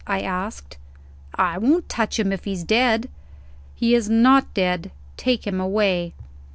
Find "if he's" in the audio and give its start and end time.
2.31-2.63